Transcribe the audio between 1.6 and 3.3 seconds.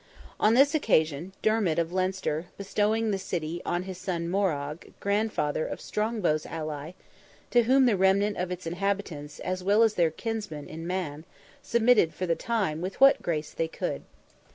of Leinster, bestowed the